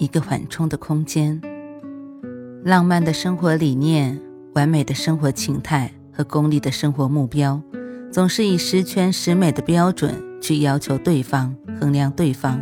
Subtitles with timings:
[0.00, 1.38] 一个缓冲的空间。
[2.64, 4.18] 浪漫的生活理念、
[4.54, 7.60] 完美的生活情态和功利的生活目标，
[8.10, 12.58] 总是以十全十美的标准去要求对方、衡量对方，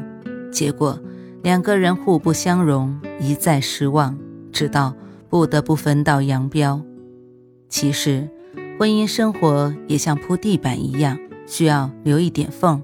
[0.50, 1.00] 结果
[1.44, 4.18] 两个人互不相容，一再失望，
[4.50, 4.92] 直到
[5.28, 6.82] 不得不分道扬镳。
[7.68, 8.28] 其实，
[8.80, 12.82] 婚姻生活也像铺地板一样，需要留一点缝，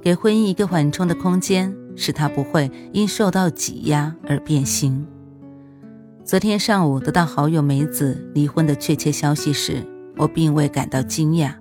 [0.00, 1.76] 给婚姻一个缓冲的空间。
[1.96, 5.06] 使他不会因受到挤压而变形。
[6.24, 9.84] 昨天上午得到好友梅子离婚的确切消息时，
[10.16, 11.52] 我并未感到惊讶。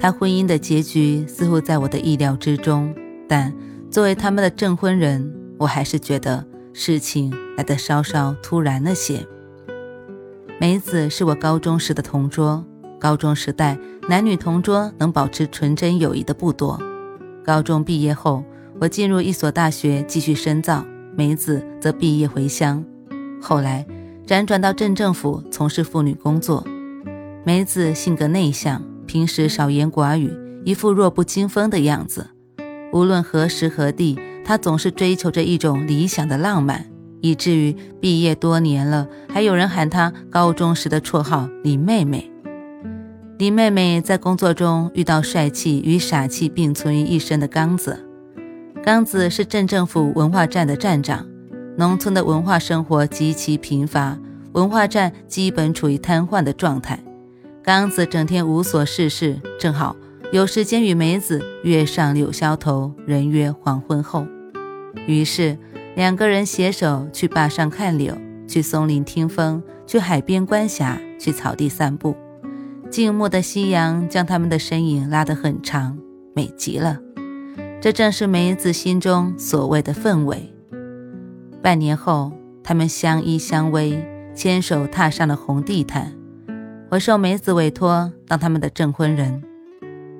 [0.00, 2.94] 她婚姻的结局似乎在我的意料之中，
[3.28, 3.52] 但
[3.90, 9.26] 作为他们的证婚人，我还是觉得事情来得稍稍突然了些。
[10.60, 12.64] 梅子是我高中时的同桌，
[13.00, 13.76] 高中时代
[14.08, 16.80] 男女同桌能保持纯真友谊的不多。
[17.44, 18.44] 高中毕业后。
[18.80, 20.84] 我进入一所大学继续深造，
[21.16, 22.84] 梅子则毕业回乡，
[23.40, 23.84] 后来
[24.26, 26.64] 辗转到镇政府从事妇女工作。
[27.44, 30.32] 梅子性格内向，平时少言寡语，
[30.64, 32.28] 一副弱不禁风的样子。
[32.92, 36.86] 无论何时何地，她总是追求着一种理想的浪漫，
[37.20, 42.30] 以至于毕业多年了，还有人喊她高中时的绰号“李妹妹”。
[43.38, 48.07] 李妹妹在工作中遇到帅气与傻气并存于一身的刚子。
[48.84, 51.26] 刚子是镇政府文化站的站长，
[51.76, 54.18] 农村的文化生活极其贫乏，
[54.52, 56.98] 文化站基本处于瘫痪的状态。
[57.62, 59.94] 刚子整天无所事事，正好
[60.32, 64.26] 有时间与梅子约上柳梢头，人约黄昏后。
[65.06, 65.58] 于是
[65.94, 68.16] 两个人携手去坝上看柳，
[68.46, 72.16] 去松林听风，去海边观霞，去草地散步。
[72.90, 75.98] 静默的夕阳将他们的身影拉得很长，
[76.34, 76.98] 美极了。
[77.80, 80.52] 这正是梅子心中所谓的氛围。
[81.62, 82.32] 半年后，
[82.64, 86.12] 他们相依相偎，牵手踏上了红地毯。
[86.90, 89.42] 我受梅子委托当他们的证婚人。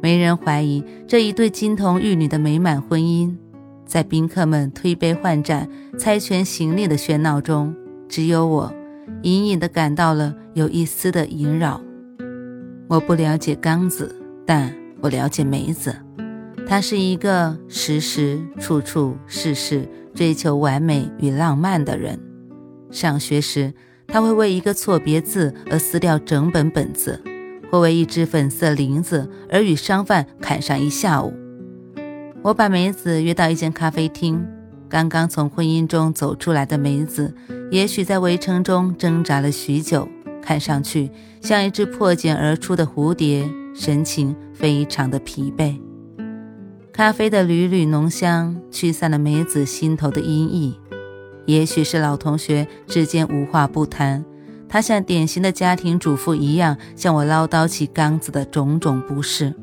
[0.01, 3.35] 没人怀疑这一对金童玉女的美满婚姻。
[3.85, 7.75] 在宾客们推杯换盏、猜拳行令的喧闹中，
[8.09, 8.73] 只有我
[9.23, 11.81] 隐隐地感到了有一丝的萦绕。
[12.87, 14.15] 我不了解刚子，
[14.47, 15.97] 但我了解梅子。
[16.69, 22.21] 他是一个时时处处事事追求完美与浪漫的人。
[22.91, 23.73] 上学时，
[24.07, 27.23] 他会为一个错别字而撕掉整本本子，
[27.71, 31.33] 或为一只粉色林子而与商贩砍上一下午。
[32.43, 34.47] 我把梅子约到一间咖啡厅，
[34.91, 37.35] 刚刚从婚姻中走出来的梅子，
[37.71, 40.07] 也许在围城中挣扎了许久，
[40.43, 45.81] 看上去像一只破茧而出的蝴蝶，神情非常的疲惫。
[46.99, 50.75] 咖啡的缕缕浓香驱散了梅子心头的阴翳，
[51.47, 54.25] 也许是老同学之间无话不谈，
[54.69, 59.55] 她像典型的家庭主妇一样向我唠叨起刚子的种种不是。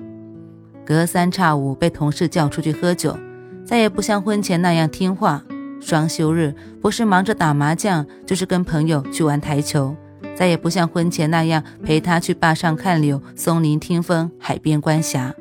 [0.86, 3.18] 隔三差五被同事叫出去喝酒，
[3.66, 5.44] 再也不像婚前那样听话。
[5.82, 9.94] 双休日不是忙着打麻将，就是跟朋友去玩台球，
[10.38, 15.36] 再也不像婚前那样陪他去坝上看柳、松林听风、海边观霞。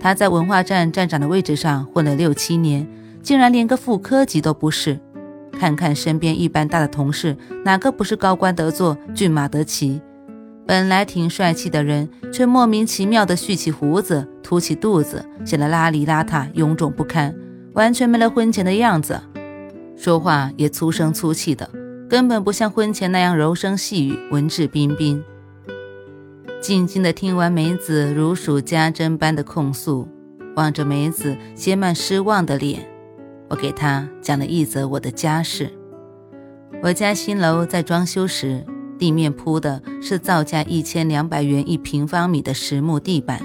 [0.00, 2.88] 他在文化站站长的位置上混了六七年，
[3.22, 4.98] 竟然连个副科级都不是。
[5.52, 10.00] 看看身边一般大的同事，哪个不是高官得坐、骏马得骑？
[10.66, 17.34] 本来挺帅气的人，却莫名其妙地蓄起胡子、凸起肚子，显得邋里邋遢、臃肿不堪，
[17.74, 19.20] 完全没了婚前的样子。
[19.96, 21.68] 说话也粗声粗气的，
[22.08, 25.22] 根本不像婚前那样柔声细语、文质彬彬。
[26.60, 30.06] 静静的听完梅子如数家珍般的控诉，
[30.56, 32.86] 望着梅子写满失望的脸，
[33.48, 35.72] 我给她讲了一则我的家事。
[36.82, 38.62] 我家新楼在装修时，
[38.98, 43.40] 地面铺的是造价一千两百元一平方米的实木地板。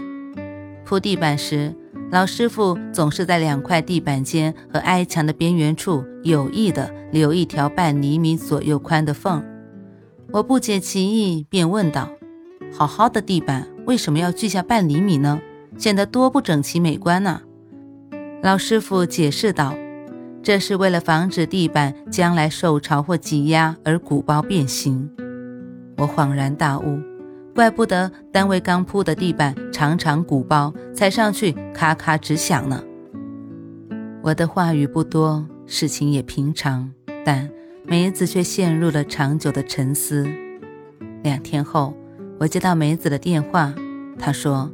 [0.84, 1.74] 铺地板时，
[2.12, 9.42] 老师傅总是在两块地板间和挨墙的边缘处有意地留一条半厘米左右宽的缝。
[10.34, 12.10] 我不解其意，便问道。
[12.77, 15.39] 好好的地板为什么要锯下半厘米呢？
[15.77, 17.42] 显得多不整齐美观呢？
[18.44, 19.74] 老师傅解释道
[20.44, 25.10] ：“这是为了防止地板将来受潮或挤压而鼓包变形。
[25.95, 27.00] 我恍然大悟，
[27.56, 32.83] 怪不得单位刚铺的地板常常鼓包，踩上去咔咔直响呢。
[34.22, 36.92] 我的话语不多，事情也平常，
[37.24, 37.50] 但
[37.86, 40.27] 梅子却陷入了长久的沉思。
[41.24, 41.94] 两天后，
[42.40, 43.74] 我接到梅子的电话，
[44.20, 44.72] 她说，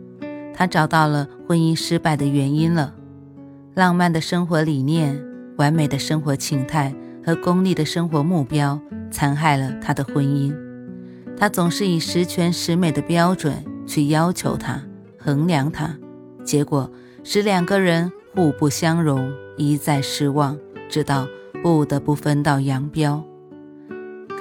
[0.54, 2.94] 她找到了婚姻失败的原因了。
[3.74, 5.22] 浪漫的生活理念、
[5.58, 6.94] 完美的生活情态
[7.25, 8.80] 和功利的生活目标，
[9.10, 10.54] 残害了她的婚姻。
[11.38, 14.84] 她总是以十全十美的标准去要求他、
[15.18, 15.96] 衡量他，
[16.44, 16.92] 结果
[17.24, 18.12] 使两个人。
[18.34, 21.28] 互不相容，一再失望，直到
[21.62, 23.22] 不得不分道扬镳。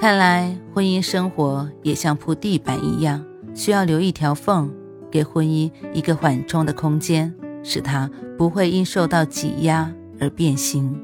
[0.01, 4.73] 看来婚姻生活也像铺地板一样，需要留一条缝，
[5.11, 7.31] 给婚姻一个缓冲的空间，
[7.61, 10.99] 使它不会因受到挤压而变形。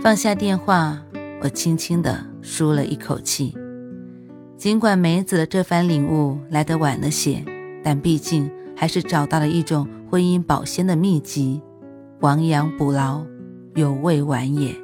[0.00, 0.98] 放下电话，
[1.42, 3.54] 我轻轻地舒了一口气。
[4.56, 7.44] 尽管梅子的这番领悟来得晚了些，
[7.82, 9.86] 但毕竟还是找到了一种。
[10.10, 11.60] 婚姻保鲜的秘籍，
[12.20, 13.22] 亡羊补牢，
[13.74, 14.83] 有未晚也。